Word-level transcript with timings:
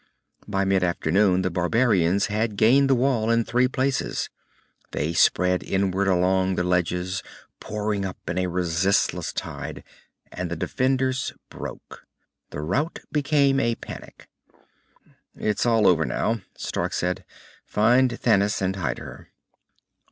By 0.47 0.65
mid 0.65 0.83
afternoon 0.83 1.43
the 1.43 1.51
barbarians 1.51 2.25
had 2.25 2.57
gained 2.57 2.89
the 2.89 2.95
Wall 2.95 3.29
in 3.29 3.45
three 3.45 3.67
places. 3.67 4.31
They 4.93 5.13
spread 5.13 5.61
inward 5.61 6.07
along 6.07 6.55
the 6.55 6.63
ledges, 6.63 7.21
pouring 7.59 8.03
up 8.03 8.17
in 8.27 8.39
a 8.39 8.47
resistless 8.47 9.31
tide, 9.31 9.83
and 10.31 10.49
the 10.49 10.55
defenders 10.55 11.33
broke. 11.51 12.07
The 12.49 12.61
rout 12.61 12.97
became 13.11 13.59
a 13.59 13.75
panic. 13.75 14.27
"It's 15.35 15.67
all 15.67 15.85
over 15.85 16.03
now," 16.03 16.41
Stark 16.57 16.93
said. 16.93 17.23
"Find 17.63 18.09
Thanis, 18.19 18.59
and 18.59 18.77
hide 18.77 18.97
her." 18.97 19.29